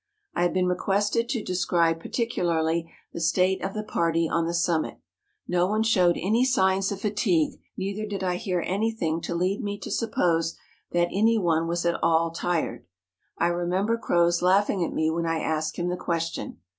I 0.33 0.41
have 0.41 0.51
been 0.53 0.65
requested 0.65 1.29
to 1.29 1.43
describe 1.43 1.99
particularly 1.99 2.91
the 3.13 3.21
state 3.21 3.63
of 3.63 3.75
the 3.75 3.83
party 3.83 4.27
on 4.27 4.47
the 4.47 4.53
summit. 4.55 4.97
No 5.47 5.67
one 5.67 5.83
showed 5.83 6.17
any 6.19 6.43
signs 6.43 6.91
of 6.91 6.99
fatigue, 7.01 7.61
neither 7.77 8.07
did 8.07 8.23
I 8.23 8.37
hear 8.37 8.63
any¬ 8.67 8.97
thing 8.97 9.21
to 9.21 9.35
lead 9.35 9.61
me 9.61 9.77
to 9.77 9.91
suppose 9.91 10.57
that 10.91 11.09
any 11.13 11.37
one 11.37 11.67
was 11.67 11.85
at 11.85 11.99
all 12.01 12.31
tired. 12.31 12.87
I 13.37 13.49
remember 13.49 13.95
Croz 13.95 14.41
laughing 14.41 14.83
at 14.83 14.91
me 14.91 15.11
when 15.11 15.27
I 15.27 15.37
asked 15.39 15.77
him 15.77 15.89
the 15.89 15.97
question. 15.97 16.57